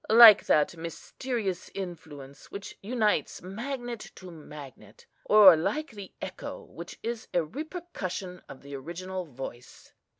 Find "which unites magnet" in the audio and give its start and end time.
2.49-3.99